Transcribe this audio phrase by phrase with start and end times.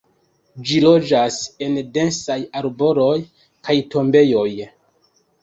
[0.69, 3.13] Ĝi loĝas en densaj arbaroj,
[3.69, 4.49] kaj tombejoj.